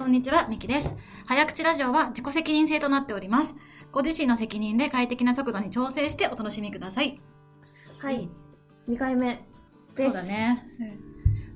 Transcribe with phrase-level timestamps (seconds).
[0.00, 0.96] こんにちは、みきです。
[1.26, 3.54] 早口ラジオは自己責任制となっております。
[3.92, 7.20] ご自身の責任で快適な速度に調整してお楽しみください。
[7.98, 8.30] はい。
[8.88, 9.44] 2回目
[9.94, 10.02] です。
[10.04, 10.22] そうだ。
[10.22, 10.66] ね。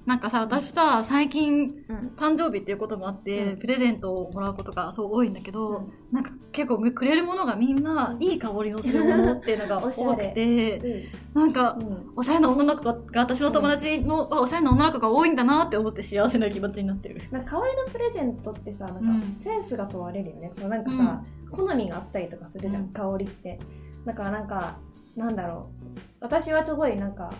[0.07, 2.13] なんかさ、私さ、最近、うん。
[2.17, 12.13] 誕生日っていうこともあって、うんプレゼントをもらうことがそう多いんだけど、うんなんか結構くれるものがみんないい香りのするものっていうのが多くて、なんか、うん。
[12.17, 17.21] おしゃれな女の子が私の友達の、あおしゃれな女の子が多いんだなって思って幸せな気持ちになってる。
[17.31, 20.53] なんか香りのプレゼントってさ、なんうんかセンスが問われるよね。
[20.69, 23.59] なんかさ、好みがあったりとかするじゃん香りって。
[24.05, 24.77] だからなんか、
[25.17, 25.95] なんだろう。
[26.21, 27.33] 私はすごいなんか、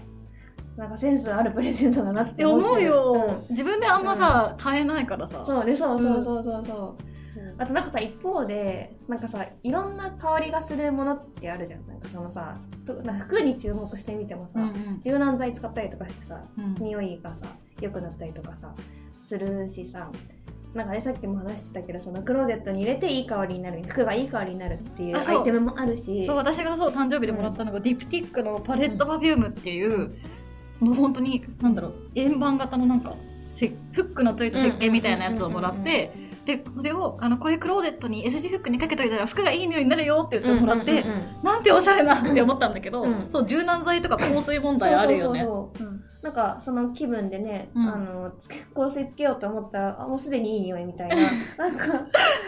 [0.77, 2.87] なんかセンスあるプレゼントだなっってて思う思ってる。
[2.89, 5.45] よ、自分であんまさ、買えないからさ。
[5.47, 5.65] そう。
[5.65, 6.65] でそうそうそうそう。
[6.65, 7.05] そう。
[7.57, 11.87] あとなんかさ一方でなんかさいろんな香りがするものってあるじゃん。
[11.87, 15.01] なんかそのさとな服に注目してみてもさ、うんうん。
[15.01, 16.75] 柔軟剤使ったりとかしてさうん。
[16.75, 17.47] 匂いがさ
[17.81, 18.75] 良くなったりとかさ
[19.23, 20.11] するしさ
[20.75, 26.27] なんかねさっきも話してたけどそのクローゼットに入れていい香りになる服がいい香りになるっていうアイテムもあるし。
[26.27, 30.17] そう私がそう誕生日でもらったのが、ディプティックのパレットパフュームっていう、
[30.79, 33.15] その本当になんだろう円盤型のなんか
[33.57, 36.13] せフックのついた石鹸みたいなやつをもらって、
[36.45, 41.05] でそれをあのこれクローゼットに S 字フックにかけといたら服がいい匂いになるよって言ってもらって、
[41.43, 43.29] なんておしゃれなって思ったんだけど、うん。
[43.31, 45.41] そう柔軟剤とか香水問題あるよね。
[45.41, 45.94] そうそうそうそう
[46.25, 47.87] なんかその気分でね、うん。
[47.87, 48.33] あの
[48.75, 51.17] 香水つけようと思ったらあもうすでにいい匂いみたいな。
[51.59, 51.87] なんか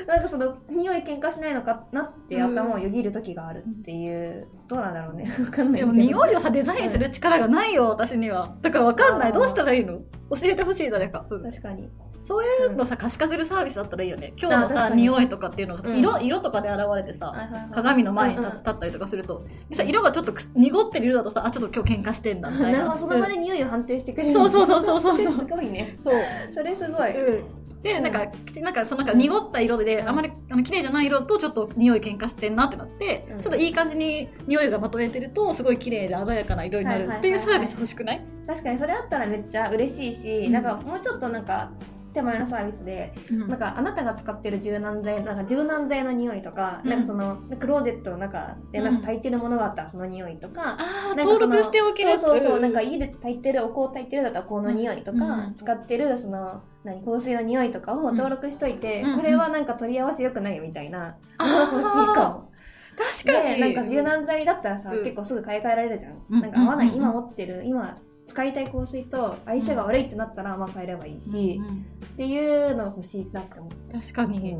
[0.06, 5.24] なんかその匂い喧嘩しないのかなって頭をよぎる時があるっていう、どうなんだろうね。
[5.44, 8.56] わかんないでも匂いをさデザインする力がないよ私には。
[8.62, 9.32] だからわかんない。
[9.34, 9.98] どうしたらいいの？
[10.30, 11.42] 教えてほしい誰か、うん。
[11.42, 11.90] 確かに
[12.26, 14.32] そういうのさ可視化するサービスだったらいいよね。
[14.36, 17.32] 今日のさ匂いとかっていうのが色色とかで現れてさ、
[17.72, 22.78] 鏡の前に立立ったりとかすると、でさ色がちょっと濁ってる色だとさあちょっと今日喧嘩してんだみたいな。
[22.78, 23.00] なるほど。
[23.00, 25.38] その場で匂いを判定してくれるそうそうそうそうそうそう。
[25.38, 25.96] すごいね。
[26.04, 26.14] そう。
[26.52, 27.82] それすごい、うん。
[27.82, 28.26] で、なんか、
[28.60, 30.08] なんか、そのなんか濁った色で、うん。
[30.08, 33.40] あまり、あの、綺麗じゃない色とちょっと匂い喧嘩してんなってなって、うん。
[33.42, 38.24] ちょっといい感じに匂いがまとめてると、すごい綺麗で鮮やかな色になるっていうサービス欲しくない？
[38.48, 40.52] 確かにそれあったらめっちゃ嬉しいし、うん。
[40.52, 41.70] なんかもうちょっとなんか
[42.16, 46.90] 手前のサービスでなんかあなたが使ってる柔軟剤なんか柔軟剤の匂いとか、うん。
[46.90, 55.54] なんかそのクローゼットの中でなんか炊いてるものがあったらその匂いとか、ああ、なんか登録しておけるそうそうそうなんか家で炊いてるお香炊いてるだったらこの匂いとか、うん。
[55.56, 59.16] 使ってるその何香水の匂いとかを登録しといて、うん。
[59.16, 62.52] これはなんか取り合わせよくないよみたいな、あー欲しいかも。
[62.96, 63.54] 確かに。
[63.56, 65.02] でなんか柔軟剤だったらさ、うん。
[65.02, 66.40] 結構すぐ買い替えられるじゃん、うん。
[66.40, 66.94] なんか合わない、うん。
[66.94, 71.86] 今持ってる今使いたい香水と相性が悪いってなったら、まあ変えればいいし、うんうん。
[72.04, 74.56] っていうのが欲しいなって思って、確かに。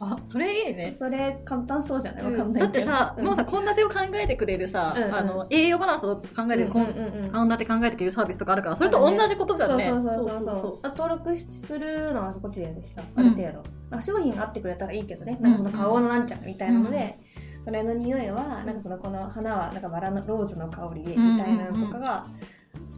[0.00, 0.94] あ、それいいね。
[0.98, 2.24] それ簡単そうじゃない？
[2.24, 2.66] わかんないけど。
[2.66, 3.24] だってさ、うん。
[3.24, 5.14] もうさ、献立を考えてくれるさ、うんうん。
[5.14, 6.22] あの、栄養バランスを考
[6.52, 7.24] えて、こんうんうんうん。
[7.26, 9.84] うん献立考えてくれるサービスとかあるから、それと同じことじゃんね。
[9.84, 10.86] そうそうそうそうそう。
[10.86, 13.62] あ登録するのはこっちでさある程度、
[13.96, 15.38] あ商品が合ってくれたらいいけどね。
[15.40, 17.18] なんかその顔のなんちゃらみたいなので、
[17.64, 22.26] それの匂いはなんかそのこの花はなんかバラのローズの香りでみたいなのとかが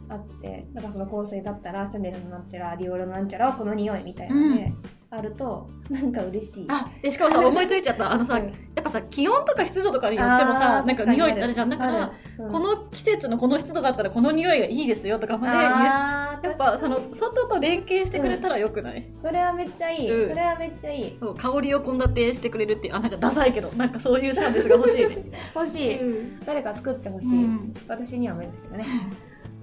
[0.09, 4.73] あって、なんかその香水だったらシャネルのなんちゃらディオールのなんちゃらはこの匂いみたいなので、
[5.09, 6.65] あるとなんか嬉しい。
[6.67, 8.11] あ、で、しかもさ、思いついちゃった。
[8.11, 8.43] あのさ、うん。
[8.45, 8.51] や
[8.81, 11.69] っぱさ、気温とか湿度とかによってもさなんか匂いってあるじゃん。
[11.69, 20.29] だから、、確にあるこの季節のこの湿度だったらこの匂いがいいですよとかまで、やっぱその外と連携してくれたらよくない、それはめっちゃいい、うん。
[20.29, 21.19] それはめっちゃいい。
[21.37, 25.17] 香りを献立してくれるっていうあなんかダサいけどなんかそういうサービスが欲しいね、
[25.55, 26.39] 欲しい、うん。
[26.45, 27.73] 誰か作ってほしい、うん。
[27.87, 28.85] 私には無理だけどね、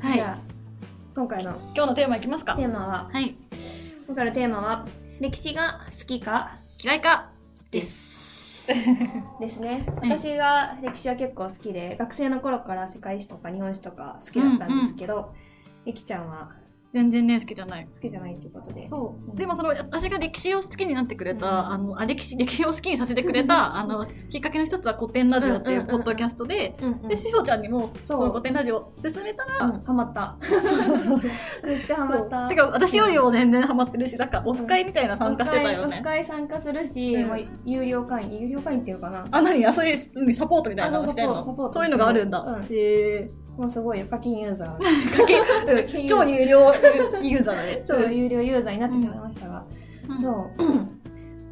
[0.05, 0.15] はい。
[0.17, 0.39] じゃあ
[1.15, 2.55] 今回の今日のテーマいきますか？
[2.57, 3.09] テーマは？
[3.11, 3.35] はい。
[4.07, 4.85] 今回のテーマは
[5.19, 6.59] 歴史が好きか？
[6.79, 7.31] 嫌いか？
[7.71, 8.69] です。
[9.41, 9.61] です。
[9.61, 9.87] ね。
[10.03, 15.33] う ん私が歴史は結構好きで学生の頃から世界史とか日本史とか好きだったんですけど、
[15.87, 16.51] ゆきちゃんは
[16.95, 17.89] 全然ね好きじゃない。
[17.93, 18.87] 好きじゃないということで。
[18.87, 19.37] そう、うん。
[19.37, 21.53] でもその私が歴史を好きになってくれた、うん。
[21.73, 29.83] あのあ歴史歴史を好きにさせてくれたあのきっかけの一つは古典ラジオっていうポッドキャストで、うんうんでしほちゃんにもその古典ラジオを勧めたら、うん。
[29.83, 30.37] ハマった。
[31.67, 32.49] めっちゃハマった。
[32.49, 35.97] てか私よりも全然ハマってるしなんかオフ会みたいな参加してたよね。
[35.97, 37.29] オフ会参加するし、うん。
[37.29, 39.27] もう有料会員有料会員っていうかな。
[39.33, 39.67] あ何？
[39.67, 41.43] あそういううんサポートみたいなのしてんの？
[41.43, 42.63] そういうのがあるんだ、うん。
[42.63, 44.55] へえもうすごいよ課金ユー。
[44.55, 46.73] ザー超有料
[47.23, 47.83] ユーザーだね。
[47.87, 49.65] 超有料ユーザーになってしまいましたが、
[50.09, 50.23] うん。
[50.23, 50.51] そう。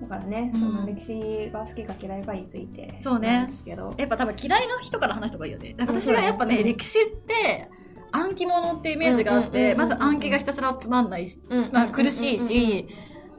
[0.02, 0.60] だからね、うん。
[0.60, 3.44] その歴史が好きか嫌いかについてそうね。
[3.46, 3.94] ですけど。
[3.98, 5.74] やっぱ多分嫌いな人から話した方がいいよね。
[5.78, 6.64] うん私がやっぱね、うん。
[6.64, 7.68] 歴史って
[8.10, 12.88] 暗記物っていうイメージがあってまず暗記がひたすらつまんないし、うんまあ、苦しいし、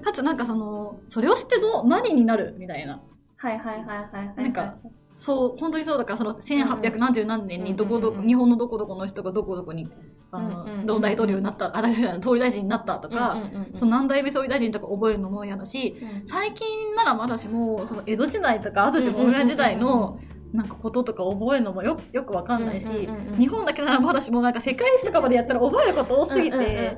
[0.03, 3.01] かつなんかそのそれを知ってどう何になるみたいな。
[3.37, 4.35] はいはいはいはいはい。
[4.37, 4.77] なんか
[5.23, 9.89] そう本当にそうだからその1800何十何年にどこどこ、日本のどこどこの人がどこどこに
[10.31, 10.41] あ
[10.85, 13.41] の、大統領になったあ大統領総理大臣になったとか、
[13.79, 16.27] その何代目総理大臣とか覚えるのも嫌だしうん。
[16.27, 20.19] 最近ならまだしもその江戸時代とか安土桃山時代の
[20.53, 26.97] なんかこととか覚えるのもよよくわかんないし、日本だけならまだしもなんか世界史とかまでやったら覚えること多すぎて。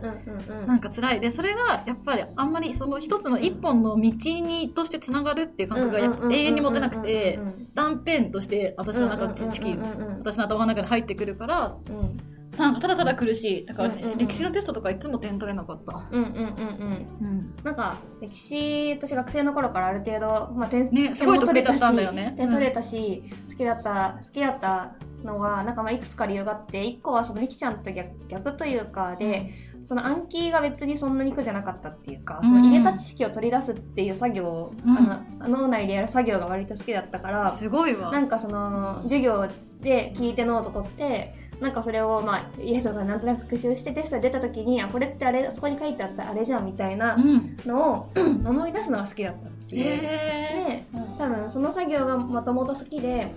[0.67, 1.19] なんか辛い。
[1.21, 7.39] でそれがやっぱりあんまりその一つの一本の道にとしてつながるっていう感覚が永遠に持てなくて
[7.73, 9.77] 断片として私の中の知識
[10.19, 13.65] 私の頭の中に入ってくるからうんただただ苦しい。
[13.65, 14.17] だからね、うんうんうん。
[14.19, 17.07] 歴史のテストとかいつも点取れなかった、うんうんうんうん。
[17.21, 22.33] うん、なんか歴史私学生の頃からある程度、まあ、点ねすごい得意だったんだよね。
[22.37, 29.51] 点取れたし、好きだった好きだったのがなんかまあいくつか理由があって1個はそのみきちゃんと逆逆というかで、
[29.85, 34.97] その暗記が別にそんなに苦じゃなかったっていうか、その入れた知識を取り出すっていう作業を、うん。
[34.97, 38.11] あの脳内でやる作業が割と好きだったから、すごいわ。
[38.11, 39.47] なんかその授業
[39.81, 47.57] で聞いてノート取ってなんかそれをまあ家とかなんとなく復習してテストで出た時にあこれってあれそこに書いてあったあれじゃんみたいなうん。
[47.65, 49.83] のを思い出すのが好きだったっていう。
[49.83, 53.33] へで多分その作業がもともと好きで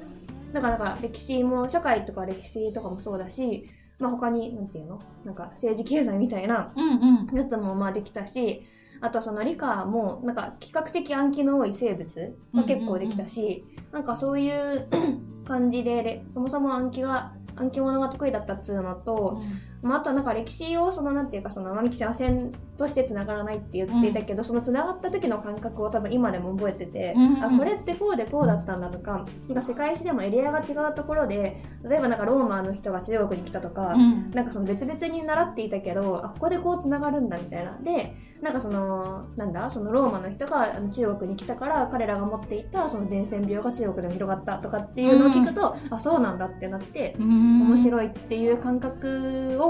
[0.52, 3.68] なんかなんか歴史も社会とか歴史とかもそうだし、
[3.98, 4.98] まあ、他になんていうの？
[5.24, 7.36] なんか政治経済みたいなうんうん。
[7.36, 8.62] やつもまあできたし
[9.00, 14.88] あとその理科もなんか比較的暗記の多い生物は結構できたし、なんかそういう
[15.46, 19.40] 感じでれそもそも暗記が暗記物が得意だったっつうのと、
[19.82, 34.30] まあ、あとはなんか歴史をそのなんていうかそのまみきちゃんは線としてつながらないって言っていたけど、そのつながった時の感覚を多分今でも覚えてて、うんうんあこれってこうでこうだったんだとかなんか世界史でもエリアが違うところで例えばなんかローマの人が中国に来たとか、うん。
[34.32, 37.78] なんかその別々に習っていたけどあここでこうつながるんだみたいな。
[37.78, 47.69] でなんかそのなんだそのローマの人が中国に来たから彼らが持っていたその伝染病が中国でも広がったとかっていうのを聞くと、あそうなんだってなってうん。
[47.69, 49.67] 面白いっていう感覚を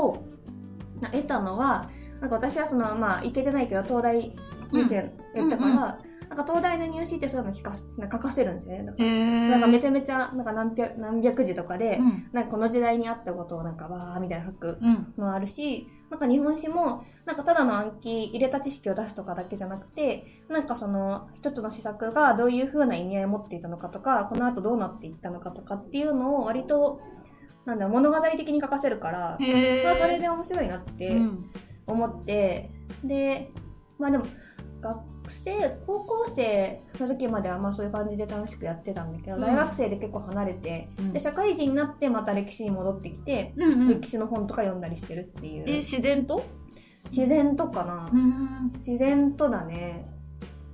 [1.01, 1.89] 得たのは
[2.21, 4.37] なんか私はそのまあ行けてないけど東大
[4.73, 4.95] 見て
[5.35, 8.75] やったから、うんうんなんか東大の入試ってそういうの聞かすなんか書かせるんですよ。
[8.75, 8.85] ね。
[8.85, 9.51] だからへー。
[9.51, 12.29] なんかめちゃめちゃなんか何百何百字とかで、うん。
[12.33, 27.01] なんかこの時代にあったことをなんかわーみたいな書くうんのあるしなんか日本史もなんかただの暗記入れた知識を出すとかだけじゃなくてなんかその一つの施策がどういう風な意味合いを持っていたのかとかこの後どうなっていったのかとかっていうのを割と
[27.69, 29.39] なんだ物語的に書かせるから、
[29.85, 31.51] まあ、それで面白いなってうん。
[31.87, 32.71] 思って、
[33.05, 33.51] で
[33.99, 34.25] まあでも
[34.81, 35.01] 学
[35.31, 35.53] 生
[35.87, 39.43] 高校生の時まではまあそういう感じで楽しくやってたんだけど、うん。
[39.43, 41.13] 大学生で結構離れて、うん。
[41.13, 44.01] で社会人になってまた歴史に戻ってきて、うんうん。
[44.01, 46.43] 歴史の本とか読んだりしてるっていう、え自然と？
[47.11, 48.73] 自然とかな、うん。
[48.77, 50.07] 自然とだね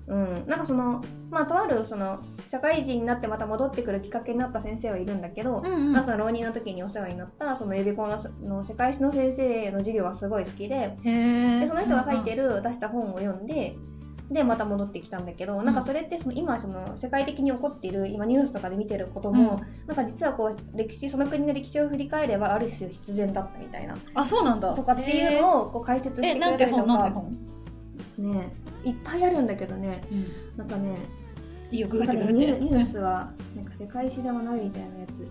[0.07, 0.45] うん。
[0.47, 2.21] なんかそのまあとあるその
[2.51, 13.77] 社会人になってまた戻ってくるきっかけになった先生はいるんだけど、うんまあ、その浪人の時にお世話になったその予備校のの世界史の先生の授業はすごい好きででその人が書いてる出した本を読んで
[14.31, 23.95] でまた戻ってきたんだけど、なんかそれってその今その世界的に起こっている今ニュースとかで見てることも、なんか実はこう歴史その国の歴史を振り返ればある種必然だったみたいな。
[24.15, 24.75] あそうなんだ。
[24.75, 27.23] とかっていうのをこう解説しえてくれたりとか
[28.19, 28.53] ね
[28.85, 30.03] いっぱいあるんだけどね。
[30.57, 30.97] なんかね
[31.71, 32.33] いいよグなんかグって。
[32.33, 35.29] ググってねニュースはなんか世界史で学ぶみたいなやつ。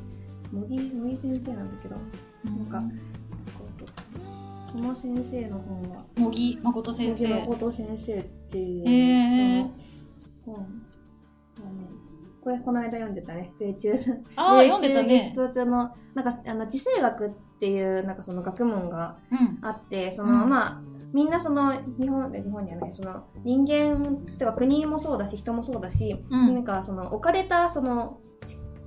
[0.52, 1.96] 茂木茂木先生なんだけど
[2.46, 2.84] なんか
[4.72, 6.04] この先生の本は。
[6.18, 7.28] 茂木誠先生。
[7.28, 9.70] 茂木誠先生っていうへー。
[10.46, 11.88] 本本はね
[12.42, 13.52] これこの間読んでたね。
[13.60, 13.94] 米中
[14.36, 15.34] あ米ね。
[15.36, 19.60] 中激闘中のなんかあの地政学っていうなんかその学問がうん。
[19.62, 20.50] あってその、うん。
[20.50, 20.82] まあ
[21.14, 26.54] みんなその日本日本じゃないその人間とか国もそうだし人もそうだし、うん。
[26.54, 28.23] なんかその置かれたそのち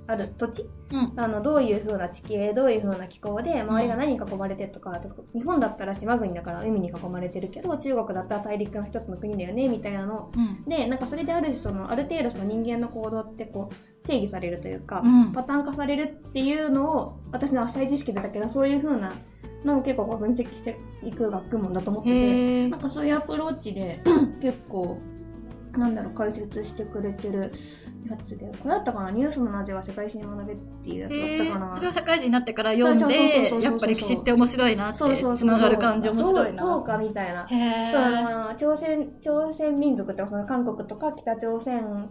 [0.06, 0.68] ある土地？
[0.92, 1.12] うん。
[1.16, 10.30] あのどういう風な地形どういう風な気候で周りが何に囲まれてとか,、とか日本だったら島国だから海に囲まれてるけど中国だったら大陸の一つの国だよねみたいなの。
[10.34, 10.64] うん。
[10.68, 15.32] でなんかそれである種そのある程度その人間の行動ってこう定義されるというか、うん。
[15.32, 19.12] パターン化されるっていうのを私の浅い知識でだけどそういう風な
[19.64, 24.00] のを結構こう分析していく学問だと思っててなんかそういうアプローチで
[24.40, 24.98] 結構
[25.76, 27.52] なんだろう解説してくれてる
[28.08, 31.76] やつでこれだったかなニュースの味が世界史に学べっていうやつだったかな。
[31.76, 37.46] それを社会人になってから読んでやっぱ歴史って面白いなってつながる感じ面白いなそうかみたいな。
[38.56, 42.10] 朝鮮朝鮮民族ってその韓国とか北朝鮮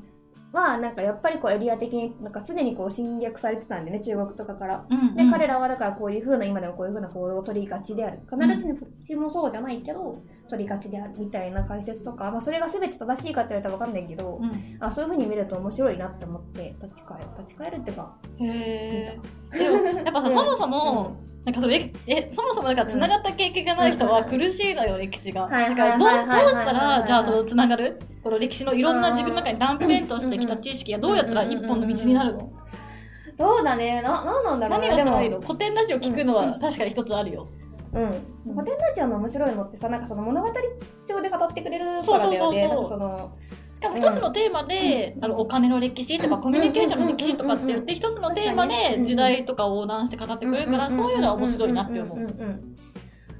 [0.56, 4.86] はなんかやっぱりこうエリア的になんか常にこう侵略されてたんでね中国とかから。
[5.16, 8.20] で、彼らはだからこういう風な今でもこういう風な行動を取りがちである。
[8.30, 10.18] 必ずしもそっちもそうじゃないけど、
[10.50, 14.78] 取りがちであるみたいな解説とか、まあ、それが全て正しいかって言われたら分かんないけど、うん。
[14.80, 19.20] あそういう風に見ると面白いなって思って立ち返る立ち返るっていうかへえ
[20.04, 25.44] やっぱさそもそもなんかそれえそもそもだからつながった経験がない人は苦しいのよ、歴史が。
[25.44, 26.14] はいだからどうし
[26.54, 32.52] たらじゃあそのつながるこの歴史のいろんな自分の中に断片としてきた知識がどうやったら一本の道になるの？
[33.38, 34.02] そうだね。
[34.02, 34.96] ななんなんだろう何ね。
[34.96, 35.42] でもがしたらいいの？
[35.42, 37.48] 古典ラジオ聞くのうんは確かに一つあるよ。
[37.94, 38.56] うん。
[38.56, 40.50] 古典ラジオの面白いのってさなんかその物語
[41.06, 42.68] 調で語ってくれるからだよね。
[42.68, 43.38] なんかその
[43.76, 52.18] しかも一つのテーマで、あのお金の歴史とかコミュニケーションの歴史とかって言って一つのテーマで時代とかを横断して語ってくれるからそういうのは面白いなって思う。
[52.18, 52.76] んんんうん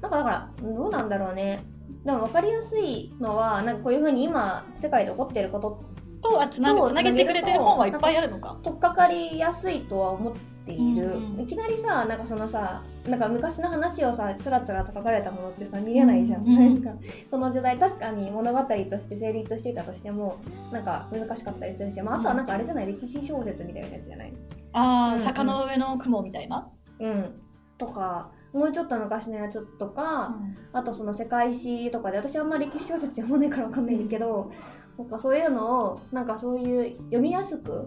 [0.02, 1.64] なんかだからどうなんだろうね。
[2.04, 5.82] でも分かりやすいのはなんかこういうふうに今世界で起こってること
[6.20, 8.58] とはつなとつなげてくれてる本はいっぱいあるのか。
[8.62, 11.40] とっかかりやすいとは思っている、うんうん。
[11.40, 16.84] いきなりさなんかそのさなんか昔の話をさつらつらと書かれたものってさ見れないじゃん、うんうん。
[16.84, 20.40] なんかこの時代確かに物語として成立していたとしても
[20.72, 22.86] なんか難しかったりするし、まあ、あとはなんかあれじゃない？
[22.86, 24.32] 歴史小説みたいなやつじゃない？
[24.72, 26.68] ああ、うん坂の上の雲みたいな？
[27.00, 27.40] うん。
[27.78, 30.34] とかもうちょっと昔のやつとか、
[30.72, 34.50] あとその世界史とかで私はあんまり歴史小説読まないからわかんないんだけど、
[34.96, 37.86] なんかそういうのをなんかそういう読みやすく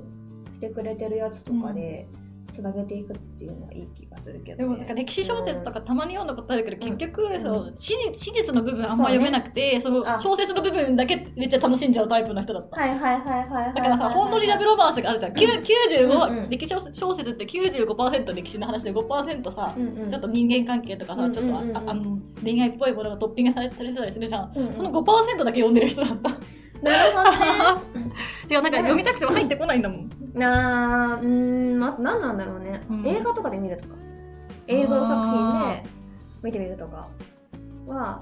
[0.54, 2.08] してくれてるやつとかで
[2.52, 7.42] つなげていくっていうのはいい気がするけど、ね、でもなんか歴史小説とかたまに読んだことあるけど、結局、ん。
[7.42, 10.20] その史実史実の部分あんま読めなくてそ、のあ。
[10.20, 12.80] 小説の部分だけめっちゃ楽しんじゃうタイプの人だった。
[12.80, 15.34] はいはいはいはいはいだからさ、本当にラブロマンスがあるじゃん。
[15.34, 16.50] きゅ95、うんうん。
[16.50, 20.10] 歴史小説って95%歴史の話で5%さ、うんうん。
[20.10, 21.66] ちょっと人間関係とかさ、うんちょっとあうん。
[21.66, 24.52] うんうんああの恋愛っぽいものがトッピングされされてたりするじゃん。
[24.56, 24.74] うんうん。
[24.74, 26.30] その5%だけ読んでる人だった。
[26.82, 27.38] なるほどね。
[28.50, 30.10] 違う、なんか読みたくても入ってこないんだもん。
[30.34, 31.28] なあうー
[31.76, 33.08] ん、ま、なんなんだろうね、うん。
[33.08, 33.96] 映画とかで見るとか。
[34.68, 35.84] 映像作品で
[36.44, 37.08] 見てみるとか。
[37.88, 38.22] は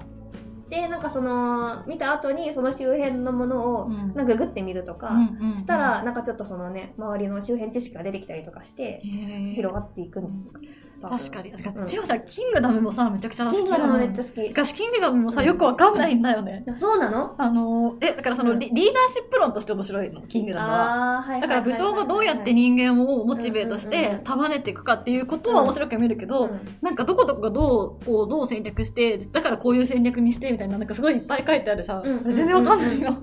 [0.70, 4.14] でなんかその見た後にその周辺のものをうん。
[4.14, 5.58] なんかググってみるとか、うんうん。
[5.58, 9.54] したらなんかちょっとそのね周りの周辺知識が出てきたりとかしてへー。
[9.54, 10.60] 広がっていくんじゃないか
[11.00, 11.52] 確かに。
[11.52, 11.86] だからうん。
[11.86, 13.56] しおちゃん、キングダムもさ、めちゃくちゃ好き。
[13.56, 14.40] キングダムめっちゃ好き。
[14.48, 16.62] 昔キングダムもさ、よくわかんないんだよね。
[16.68, 17.34] あそうなの？
[17.38, 21.22] あのー、え、だからそのリ,、リーダーシップ論として面白いの、キングダムは。
[21.22, 26.60] はいだから武将がどうやって人間をモチベートして束ねていくかっていうことは面白く読めるけど、うん。
[26.82, 33.14] なんかどこどこがどう、こう、どう戦略して、だからこういう戦略にしてみたいな、なんかすごいいっぱい書いてあるさ、全然わかんないよ。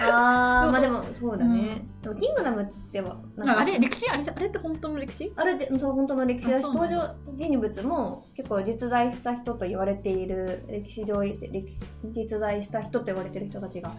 [0.00, 4.08] あー まあででもそうだね、でもキングダムってはなんかあれ、歴史？
[4.08, 5.32] あれ、あれって本当の歴史？
[5.34, 6.50] あれでそう本当の歴史。
[6.50, 6.60] だ。
[6.60, 11.76] し登だ場人物も結構実在した人と言われている歴史上歴
[12.14, 13.92] 実在した人と言われている人たちが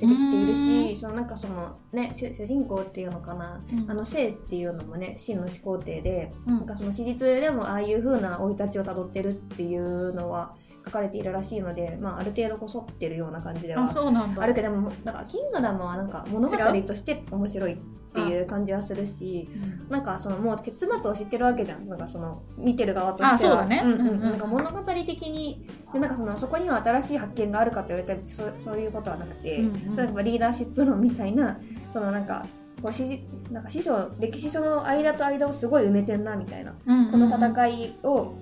[0.00, 3.90] 出てきているうしそのなんかそのね主主人公っていうのかな、うん。
[3.90, 6.54] あの生っていうのもね真の始皇帝で、うん。
[6.58, 14.42] なんかその史実でもああいう風な生い立ちをたどってるっていうのは書かれているらしいので、まあ、ある程度こそってるような感じであ、はそうなんだ。
[14.42, 17.76] あるけどもだからキングダムはなんか物語として面白いっ
[18.14, 19.48] ていう感じはするし。
[19.54, 19.86] う？
[19.86, 19.88] ん。
[19.88, 21.88] なんかそのもう結末を知ってるわけじゃん。
[21.88, 23.32] なんかその見てる側としては。
[23.34, 23.80] あそうだね。
[23.80, 24.08] んうんうん。
[24.08, 29.96] うんなんか物語的にでなんかそのそこには新しい発見があるかと言われたらそうそういうことはなくて、うんうん。
[29.96, 31.58] 例えばリーダーシップ論みたいな
[31.88, 32.44] そのなんか
[32.82, 33.20] こう史実
[33.50, 37.10] なんか師匠歴史書の間と間をすごい埋めてんなみたいな、うん。
[37.10, 38.34] この戦いを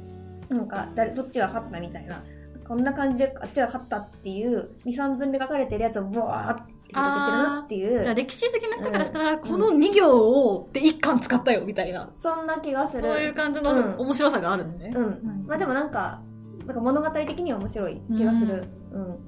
[0.50, 2.23] なんか誰どっちが勝ったみたいな。
[2.66, 8.14] こんな感じであっちが勝ったっていう23分で書かれてるやつをブワーって出てくるなっていう。
[8.14, 13.09] 歴史好きな人からしたら、この2行をで1巻使ったよみたいな、そんな気がすそうる。
[13.09, 13.64] いう感じうん。
[13.64, 14.92] の面白さがあるのね。
[14.95, 16.23] うん、まあでもなんか
[16.66, 19.19] なんか物語的には面白い気がする、うん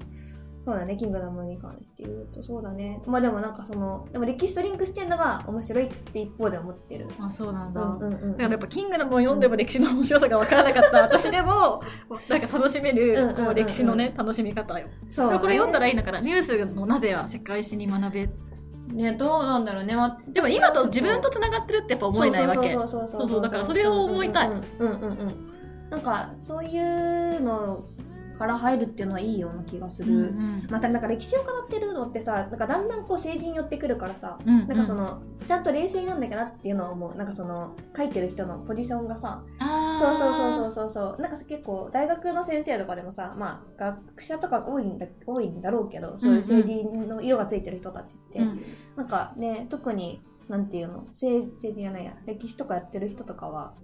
[0.65, 3.03] そうだねキングダムに関して言うとそうだね。
[3.07, 7.09] まあでもなんかそのでも歴史とリンクしてるのが面白いって一方で思ってる。
[7.21, 7.81] あ、そうなんだ。
[7.83, 11.03] うんうんうんだからやっぱキングダムを読んでも歴史の面白さが分からなかった。
[11.03, 11.83] 私でも
[12.29, 14.87] なんか楽しめるこう歴史のね楽しみ方よ。
[15.11, 16.21] そう、でもこれ読んだらいいいのかな。
[16.21, 18.29] ニュースのなぜは世界史に学べ。
[18.93, 19.95] ねどうなんだろうね。
[20.29, 22.71] でも今と自分とつながってるってやっぱ思えないわけ。
[22.71, 24.49] そうそうそうそうそうだからそれを思いたい。
[24.49, 25.89] うんうんうんうんうん。
[25.91, 27.85] なんかそういうの
[28.39, 34.69] から入るっていうのはいいような気がする、うんまたなんか歴史を語ってるのってさなんかだんだんこう政治に寄ってくるからさうんうん。
[34.69, 37.15] なんかその、ちゃんと冷静なんだけどなっていうのは思う。
[37.17, 39.43] なんかその書いてる人のポジションがさ
[39.99, 41.21] そうそうそうそうそうそう。
[41.21, 48.63] なんかさ結構大学の先生とかでもさまあ学者とか多いんだ多いんだろうけどそういう政治の色がついてる人たちって、うん。
[48.97, 53.75] なんかね特になんていうの政政治じゃないや歴史とかやってる人とかは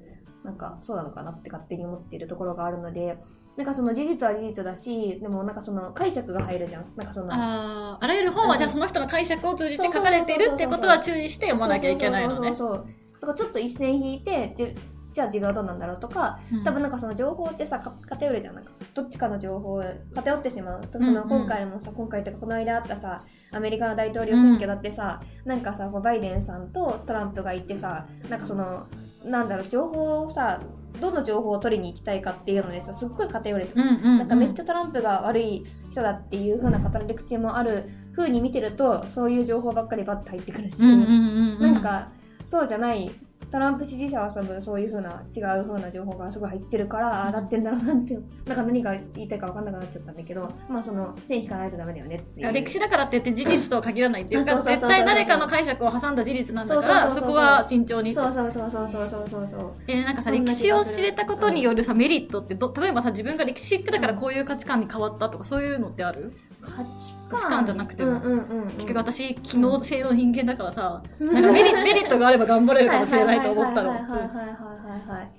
[0.45, 3.19] なんかそうなのかなって勝手に思っているところがあるので
[3.59, 6.85] なんかその事実は事実だしでもなんかその解釈が入るじゃん。
[6.95, 12.35] なんかそのあーあらゆる本はじゃあその人の解釈を通じて書かれているってことは注意して読まなきゃいけないのね。
[12.37, 12.87] そうそうそうそう。
[13.21, 14.77] だからちょっと一線引いてで
[15.13, 16.63] じゃあ自分はどうなんだろうとかうん。
[16.63, 18.55] 多分なんかその情報ってさか偏るじゃん。
[18.55, 19.83] なんかどっちかの情報
[20.15, 20.89] 偏ってしまう。
[20.93, 21.33] そのうん。
[21.33, 28.87] うん今回もさ、今回ってかこの間あったさアメリカの大統領選挙だってさ、なんかさバイデンさんとトランプがいてさなんかその
[29.25, 30.61] なんだろう情報をさ
[31.01, 34.19] どの情報を取りに行きたいかっていうのでさすっごい偏れてうんうんうん。
[34.19, 41.73] なんかめっちゃトランプが悪い人だっていう風な語り口もある風に見てるとそういう情報ばっかりバッと入ってくるし、うんうんうんうん。
[41.73, 42.09] なんか
[42.47, 43.11] そうじゃない
[43.51, 48.15] トランプ支持者は多分そういう風な違う風な情報がすごい入ってるからああなってんだろうなって
[48.45, 52.53] なんか何が言いたいか分かんなくなっちゃったんだけどまあその線引かないとダメだよねっていう。
[52.53, 58.13] 歴史だからって言って事実とは限らないっていうか絶対誰かの解釈を挟んだ事実なんだからそこは慎重に。
[58.13, 59.73] そうそうそうそうそうそうそうそう。
[59.87, 66.19] えーなんかさ歴史を知れたことによるさメリットってど例えばさ自分が歴史知ってたからこういう価値観に変わったとかそういうのってある？
[66.21, 67.65] 価値観価値観。
[67.65, 68.13] じゃなくても。
[68.13, 73.91] うんうんうんうん、結局私機能性の人間だからさなんかメリ メリットがあれば頑張れるかもしれないと思ったの。
[73.91, 75.33] はいはいはいはい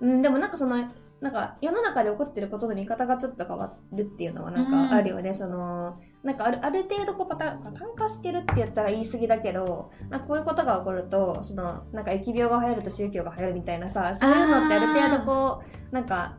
[0.00, 0.76] うんでもなんかその
[1.20, 16.36] なんか世の中で起こってることの見方がちょっと変わるっていうのはなんかあるよね、そのなんかあるある程度こうパタパターン化してるって言ったら言い過ぎだけどなんかこういうことが起こるとそのなんか疫病が流行ると宗教が流行るみたいなさそういうのってある程度こうなんか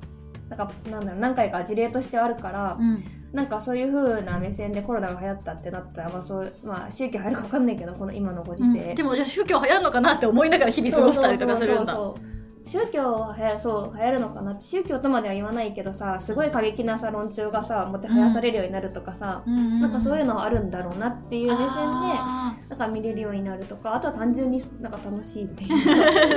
[0.49, 11.85] なんかなんだろう何回か事例としてあるから、うんなんかそういう風な目線でコロナが流行ったってなったら、まあそうまあ、宗教流行るか分かんないけどこの今のご時世、でもじゃあ宗教流行るのかなって思いながら日々過ごしたりとかするんだ。
[11.85, 25.71] そうそうそうそう宗教は流行るそう流行るのかなって宗教とまでは言わないけどさすごい過激なさ論調がさもてはやされるようになるとかさ、なんかそういうのはあるんだろうなっていう目線であなんか見れるようになるとかあとは単純になんか楽しいっていう。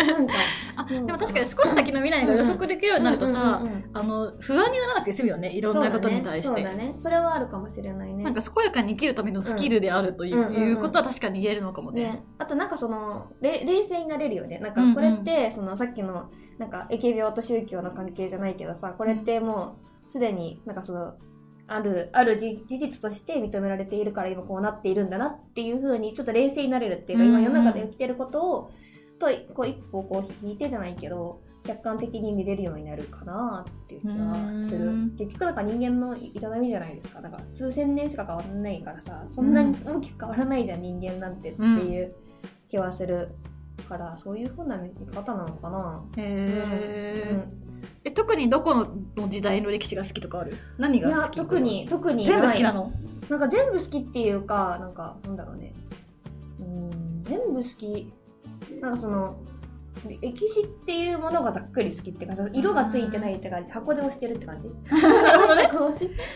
[0.05, 0.35] なんか
[0.89, 3.63] でも確かに少し先の未来が予測できるようになるとさ
[4.41, 6.85] 不安にならなくて済むよねいろんなことに対して、そうだね。
[6.89, 6.95] ね。
[6.99, 8.25] それはあるかもしれないね。
[8.25, 10.55] なんか健やかに生きるためのスキルであるという,、うんうんうん。
[10.55, 12.03] うんいうことは確かに言えるのかもね。
[12.03, 14.59] ね、あとなんかそのれ冷静になれるよね。
[14.59, 14.95] なんうんうん。
[14.95, 16.24] かこれって、そのさっきの
[16.59, 19.77] なんか疫病と宗教の関係じゃないけどさこれっても
[20.07, 21.15] うすでになんかその
[21.67, 28.71] あるある事事実として認められているから今こうなっているんだなっていうふうにちょっと冷静になれるっていうか、うんうん今世の中で起きてることを
[29.19, 34.87] とこう一歩こう引いてじゃないけど客観的に見れるようになるかなっていう気がする。
[34.87, 35.17] うん。
[35.17, 37.23] 結局なんか人間の営みじゃないですか。
[37.23, 42.15] だから数千年しか変わらないからさそんなに大きく変わらないじゃん、人間なんてっていう
[42.69, 43.31] 気はする
[43.89, 47.33] からそういうふうな見方なのかな、へー。
[47.33, 47.45] うん。
[48.05, 48.75] え特にどこ
[49.17, 50.55] の時代の歴史が好きとかある？
[50.79, 52.93] 何いやが好き特に特に全部好きなの？
[53.29, 55.73] なんか全部好きっていうかなんかなんだろうね。
[56.61, 58.13] うん全部好き。
[58.81, 59.37] なんかその
[60.21, 62.43] 歴史っていうものがざっくり好きって感じ。
[62.53, 63.71] 色がついてないって感じ。
[63.71, 64.69] 箱で押してるって感じ。
[64.91, 65.63] なるほどね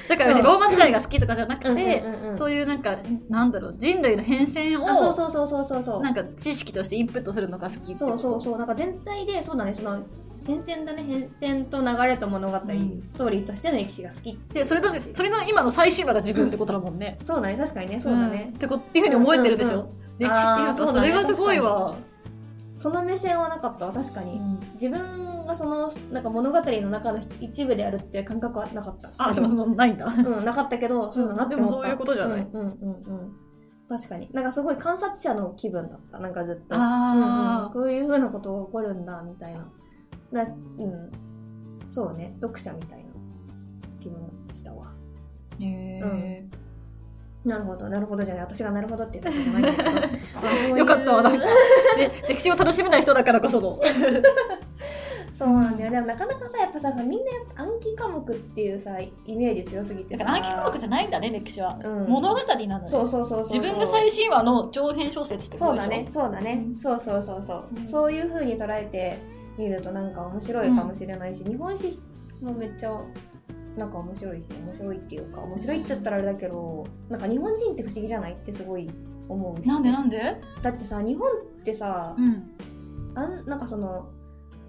[0.09, 2.03] だからねそうローマ時代が好きとかじゃなくて、
[2.39, 6.03] そういうなんかなんだろう人類の変遷をあそうそうそうそうそうそう。
[6.03, 8.59] なんか知識としてインプットするのが好きそうそううそう。
[8.59, 9.75] なんか全体でそうだね。
[9.75, 10.03] その
[10.47, 11.05] 変遷だね。
[11.39, 13.01] 変遷と流れと物語、ん。
[13.05, 17.57] ストーリーとしての歴史が好きでそれだってそれの今の最新話が自分ってことだもんね、そうだね。
[17.57, 18.01] 確かにね。
[18.01, 18.47] そうだね。
[18.47, 21.09] ん、ってことっていうふうに思えてるでしょ、うんうん歴史あーいうだね。
[21.09, 21.95] れがすごいわ、
[22.79, 23.87] その目線はなかった。
[23.87, 24.41] わ確かに、
[24.75, 29.11] 自分がそのなんか物語の中の一部であるっていう感覚はなかった。
[29.19, 30.07] あでもそのないんだ。
[30.07, 31.73] うんなかったけどそうだなって思った。
[31.73, 32.49] でもそういうことじゃない。
[32.53, 33.33] うんうんうんうん。
[33.89, 34.31] 確かに。
[34.33, 36.19] なんかすごい観察者の気分だった。
[36.19, 36.77] なんかずっと。
[36.77, 36.83] うん
[37.65, 40.45] うん、こういうふうなことが起こるんだみたいな。
[40.45, 41.11] だうん。
[41.91, 42.37] そうね。
[42.41, 43.11] 読者みたいな
[43.99, 44.87] 気分でしたわ。
[45.59, 46.69] へー。
[47.45, 48.45] なるほどなるほどじゃない。
[48.45, 50.77] 私がなるほどって言ったわけじゃないんだけど。
[50.77, 51.47] よかったわなんか
[51.99, 53.79] で歴史を楽しめない人だからこその。
[55.35, 55.91] そうなんだよ。
[55.93, 60.25] でもなかなかさやっぱさみんな暗記科目っていうさイメージ強すぎてさ。
[60.25, 62.07] だから暗記科目じゃないんだね歴史は、うん。
[62.09, 65.85] 物語なのよそうそうそうそう自分が最新話の長編小説ってことでしょ。
[65.85, 66.07] そうだね。
[66.11, 66.77] そうだね、うん。
[66.79, 67.87] そうそうそうそう、うん。
[67.89, 69.19] そういう風に捉えて
[69.57, 72.01] みるとなんか面白いかもしれないし、日本史
[72.41, 73.01] もめっちゃ
[73.77, 78.33] なんか面白いし面白いっていうか面白いって言ったらあれだけどなんか日本人って不思議じゃない？
[78.33, 78.91] ってすごい
[79.29, 80.41] 思うしなんでなんで？
[80.63, 82.51] だってさ日本ってさ、うん。
[83.15, 84.09] あんなんかその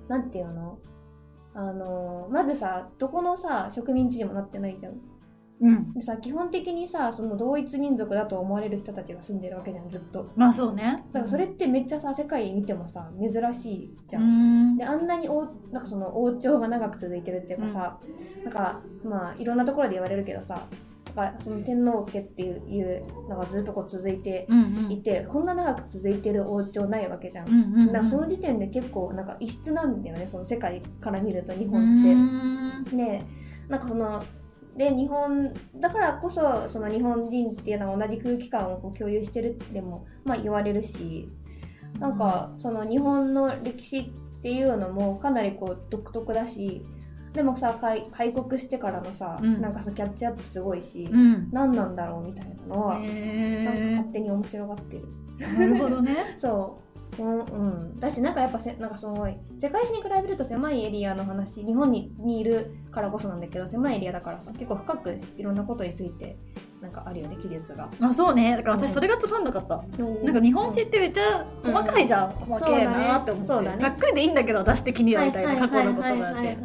[0.07, 0.77] なんていうの？
[1.53, 4.93] あのまずさどこのさ植民地にもなってないじゃん。
[5.61, 5.93] うん。
[5.93, 10.31] でさ基本的にさその同一民族だと思われる人たちが住んでるわけじゃんずっと。
[10.35, 10.95] まあそうね。
[11.07, 14.73] だからそれってめっちゃさ世界見てもさ珍しいじゃ、うん。
[14.75, 17.99] んであんなに王なんかその王朝が長く続いてるっていうかさ、
[18.43, 20.67] なんかまあいろんなところで言われるけどさ
[21.15, 24.91] なんかその天皇家っていういうのがずっとこう続いてうんうん。
[24.91, 27.87] いて、こんな長く続いてる王朝ないわけじゃん、うんうんうん。
[27.87, 32.93] だからその時点で結構なんか異質なんだよねその世界から見ると日う本って。
[32.93, 32.97] ん。
[32.97, 33.23] で
[33.67, 34.23] なんかその
[34.77, 41.29] で日本だからこそその日本人っていうのは同じ空気感をこう共有してるっても、まあ、言われるし
[41.99, 46.85] なんかその日本の歴史っていうのもかなりこう独特だし
[47.33, 49.61] でもさ開開国してからのさ、うん。
[49.61, 51.49] なんかさキャッチアップすごいし、うん。
[51.51, 55.05] 何なんだろうみたいなのは、なんかへ勝手に面白がってる。
[55.37, 56.15] ーなるほどね。
[56.37, 56.88] そう
[57.23, 57.39] ん。
[57.39, 57.57] う
[57.95, 66.37] ん、だしなんかやっぱせなんかすごい世界史に比べると狭いエリアの話日本ににいるからこそなんだけど狭いエリアだからさ結構深くいろんなことについて
[66.81, 67.89] なんかあるよね記述が。
[68.01, 68.55] あそうね。
[68.55, 69.83] だから私それがつまんなかった、
[70.23, 73.77] なんか日本史ってめっちゃ細かいじゃん、細けえなって思ってそうだね。
[73.79, 76.57] ざっくりでいいんだけど私的にはみたいな過去のことがあって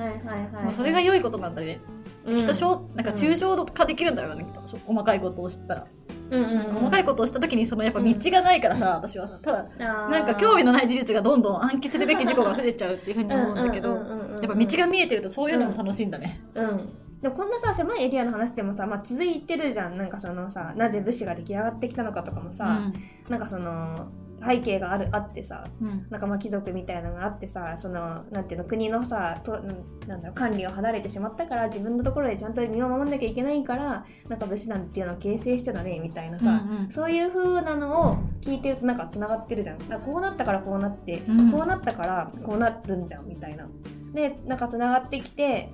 [0.52, 1.80] まあそれが良いことなんだね、
[2.26, 5.86] きっと小なんか抽象化できるんだよね、きっとそ細かいことを知ったら、
[6.30, 9.38] 細かいことをした時にそのやっぱ道がないからさ、私はさ。
[9.42, 16.40] ただななんか興味のない事実がどんどん暗記するべき事故が増えちゃうっていうふうに思うんだけど、やっぱ道が見えてるとそういうのも楽しいんだね。
[16.54, 16.92] うん。
[17.22, 19.96] でもこんなさ狭いエリアの話でもさ、まあ、続いてるじゃん。
[19.96, 22.92] なんかそのさなぜ武士が出来上がってきたのかとかもさ、
[23.28, 24.08] なんかその
[24.42, 26.06] 背景があるあってさうん。
[26.10, 36.92] なんかまあ貴族みたいなのがあってさそのなんていうの国のさとなんだろう管理を離れてしまったから自分のところでちゃんと身を守んなきゃいけないからなんか武士なんていうのを形成してたねみたいなさ、うんうん。
[36.92, 39.88] そういう風なのを聞いてるとなんかつながってるじゃん。
[39.88, 41.52] だこうなったからこうなって、うん。
[41.52, 43.68] こうなったからこうなるんじゃんみたいな。
[44.12, 45.70] でなんかつながってきて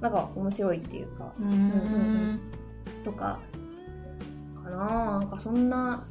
[0.00, 1.32] なんか面白いっていうか。
[1.38, 2.40] うんうん
[3.04, 3.38] とか
[4.66, 6.06] かななんかそんな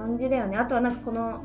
[0.00, 0.56] 感じだよね。
[0.56, 1.44] あとはなんかこの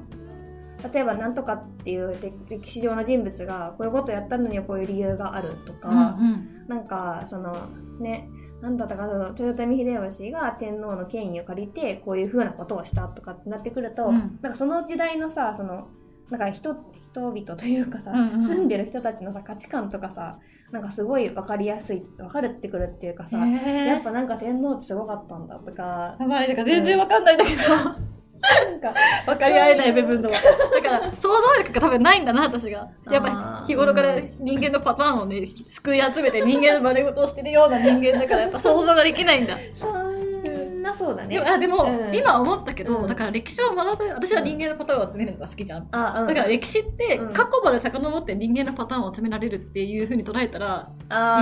[0.93, 2.15] 例えば何とかっていう
[2.49, 7.55] 歴史上の人物がこういうことやったのにはこういう理由があるとか、うんなんかその
[7.99, 8.27] ね
[8.59, 14.39] なんだったかその豊臣秀吉が天皇の権威を借りてこういうふうなことをしたとかってなってくると、うん。
[14.41, 15.87] なんかその時代のさその
[16.29, 16.75] なんか人
[17.13, 18.41] 人々というかさ、うんうん。
[18.41, 20.39] 住んでる人たちのさ価値観とかさ
[20.71, 26.17] なんかすごい分かりやすい分かるってくるっていうかさ、へやっぱなんか天皇ってすごかったんだとか。
[26.19, 27.61] やばい、だから全然わかんないんだけど、
[28.41, 28.93] なんか
[29.25, 30.29] 分かり合えない部分の。
[30.29, 30.37] だ
[30.81, 32.87] から、想像力が多分ないんだな、私が。
[33.09, 39.57] やっぱあー日頃から人間のパターンをね、すくい集めて人間の真似事をしてるような人間だから、やっぱ想像ができないんだ。
[39.73, 41.35] そんなそうだね。
[41.35, 42.15] でも、あでも、うん。
[42.15, 43.07] 今思ったけど、うん。
[43.07, 45.87] だから歴史を学ぶ、私は人間のパターンを集めるのが好きじゃん。
[45.91, 47.33] あ、うん、だから歴史ってうん。
[47.33, 50.89] 過去まで遡って人間のパターンを集められるっていうふうに捉えたら、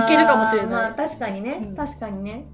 [0.06, 0.70] いけるかもしれない。
[0.70, 1.76] まあ確かにね、うん。
[1.76, 2.46] 確かにね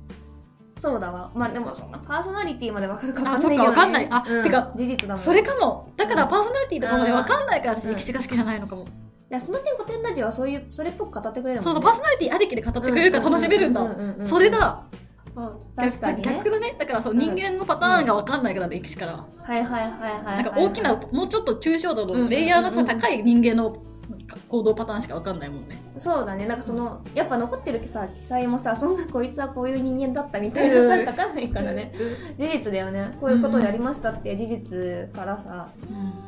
[0.80, 1.30] そうだわ。
[1.34, 4.08] まあでもそんなパーソナリティまでわかるかわかあそっかわかんない。
[4.10, 4.42] あうん。
[4.42, 5.92] てか事実だもんそれかも。
[5.96, 7.94] だからパーソナリティとかまでわかんないから私うん。
[7.96, 8.84] 歴史が好きじゃないのかも。
[8.84, 8.86] い
[9.28, 11.72] やその点古典ラジオはそういうそれっぽく語ってくれるもんね。
[11.72, 13.82] そうそう、パーソナリティありきで語ってくれるから楽しめるんだ。
[13.82, 14.82] うううんうんそれだ。
[15.76, 16.34] 確かにね。
[16.38, 16.74] 逆だね。
[16.78, 19.26] だからそう、人間のパターンがわかんないから、歴史からは。
[19.42, 23.76] はいはいはいはいはいなんか大きな、もうちょっと抽象度のレイヤーの高い人間の
[24.48, 25.76] 行動パターンしかわかんないもんね。
[25.98, 26.46] そうだね。
[26.46, 31.04] なんかそのやっぱ残ってるさ記載もさそんなこいつはこういう人間だったみたいなうん。
[31.04, 31.92] さ書かないからね。
[32.38, 33.16] 事実だよね。
[33.20, 35.68] こういうことをやりましたって事実からさ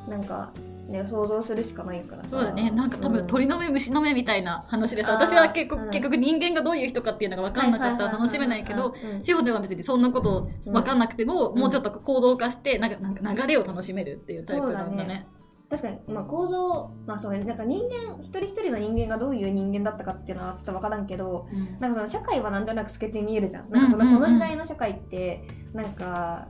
[0.09, 0.51] なんか
[0.89, 2.29] ね想像するしかないからさ。
[2.29, 2.71] そうだね。
[2.71, 5.91] なんか多分鳥の目、虫の目みたいな話でさ、私は結構、うん。
[5.91, 11.59] 結局人間がどういう人かっていうのがわかんなかったら楽しめないけど、志保では別にそんなことわかんなくても、うん。
[11.59, 14.97] もうちょっと行動化して、なんかなんか流れを楽しめるっていうタイプなんだね。
[14.97, 15.27] そうだね。
[15.73, 21.81] 確かに、まあ、構造まあそうねなんか人間一人一人の人間がどういう人間だったかっていうのはちょっと分からんけどうん。
[21.81, 23.71] なんかその社会はなんとなく透けて見えるじゃん。
[23.71, 24.21] なんかそのうんうんうん。
[24.21, 26.47] この時代の社会ってなんか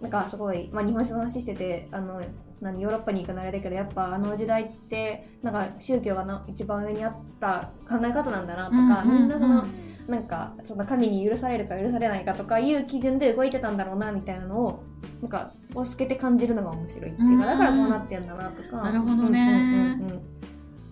[0.00, 2.20] なんかすごい、まあ、日本史の話しててあの
[2.60, 9.64] 何ヨーロッパに行くのあれだけどやっぱあの時代ってなんか宗教がな一番上にあった考え方なんだなとか、みんなその
[10.08, 14.82] なんかその神に許されるか許されないかとかいう基準で動いてたんだろうなみたいなのを
[15.22, 17.58] なんかを透けて感じるのが面白いっていうかうん。
[17.58, 18.82] だからこうなってんだなとか。
[18.82, 19.96] なるほどね。
[19.96, 20.16] うんうんうん。
[20.16, 20.22] うん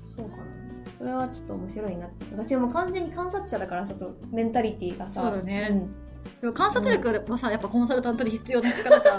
[0.09, 0.45] そうかな。
[0.99, 5.23] それはちょっと面白いな私はもう完全に観察者だからさそうメンタリティーがさ。
[5.23, 5.69] そうだね。
[5.69, 5.91] ん。
[6.41, 9.19] でも観察力はさ、やっぱコンサルタントに必要な力じゃん。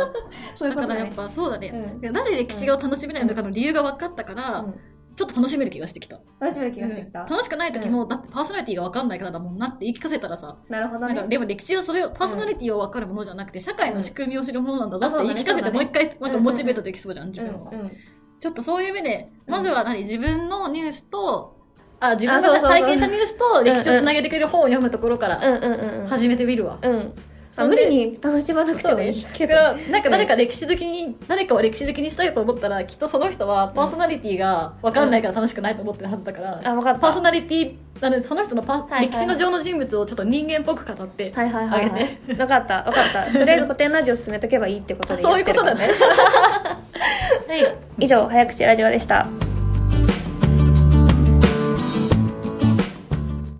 [0.56, 0.88] そういうことね。
[0.88, 1.99] だからやっぱそうだね。
[2.02, 2.13] うん。
[2.13, 4.76] なぜ歴史を楽しめないのかの理由が分かったから、うん
[5.15, 6.19] ちょっと楽しめる気がしてきた。
[6.39, 7.30] 楽しめる気がしてきた、うん。
[7.30, 11.13] 楽しくない時も、だってパーソナリティが分かんないからだもんなって言い聞かせたらさ、なるほどね。
[11.13, 17.69] なんかでも歴史はそれを、パーソナリティを分かるものじゃなくて、社会の仕組みを知るものなんだぞって言い聞かせて、もう一回、なんかモチベートできそうじゃん、自分は。
[17.71, 17.91] うんうん。
[18.39, 21.58] ちょっとそういう目で、うんまずは何、自分のニュースと、
[21.99, 26.08] あ、自分が体験したニュースと歴史をつなげてくれる本を読むところからうんうんうんうん。
[26.08, 26.80] 始めてみるわ。
[26.82, 27.13] うん
[27.56, 37.00] あ無理に楽しまなくてもいいけど、なんか誰か歴史好きに、誰かを歴史好きにしたいと思ったら、きっとその人はパーソナリティが分かんないから楽しくないと思ってるはずだから、あ分かった。
[37.00, 43.26] パーソナリティ、なのでその人のパ、はいはい歴史の上の人物をちょっと人間っぽく語って、はいはいはい、はあげい、分かった分かった。
[43.38, 45.88] とりあえず古典ラジオ進めとけばいいってことでそういうことだね。
[47.48, 47.76] はい。
[48.00, 49.28] 以上早口ラジオでした